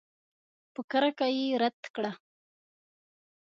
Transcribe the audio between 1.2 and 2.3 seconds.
یې رد کړه.